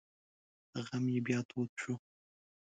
غم 0.85 1.05
یې 1.13 1.19
بیا 1.25 1.39
تود 1.49 1.69
شو. 1.81 1.93